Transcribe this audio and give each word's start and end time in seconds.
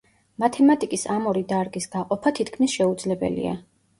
მათემატიკის 0.43 1.03
ამ 1.15 1.27
ორი 1.33 1.43
დარგის 1.51 1.87
გაყოფა 1.97 2.33
თითქმის 2.39 2.77
შეუძლებელია. 2.79 3.55